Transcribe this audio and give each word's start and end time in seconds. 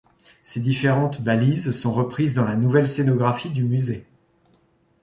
Ces 0.41 0.59
différentes 0.59 1.21
balises 1.21 1.69
sont 1.79 1.91
reprises 1.93 2.33
dans 2.33 2.43
la 2.45 2.55
nouvelle 2.55 2.87
scénographie 2.87 3.51
du 3.51 3.63
musée. 3.63 4.07